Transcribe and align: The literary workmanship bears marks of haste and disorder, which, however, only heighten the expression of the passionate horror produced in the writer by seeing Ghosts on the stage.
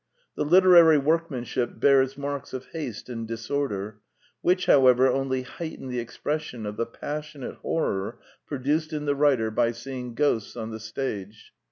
The 0.33 0.43
literary 0.43 0.97
workmanship 0.97 1.79
bears 1.79 2.17
marks 2.17 2.53
of 2.53 2.65
haste 2.69 3.07
and 3.07 3.27
disorder, 3.27 3.99
which, 4.41 4.65
however, 4.65 5.07
only 5.07 5.43
heighten 5.43 5.89
the 5.89 5.99
expression 5.99 6.65
of 6.65 6.75
the 6.75 6.87
passionate 6.87 7.57
horror 7.57 8.17
produced 8.47 8.93
in 8.93 9.05
the 9.05 9.13
writer 9.13 9.51
by 9.51 9.73
seeing 9.73 10.15
Ghosts 10.15 10.55
on 10.57 10.71
the 10.71 10.79
stage. 10.79 11.53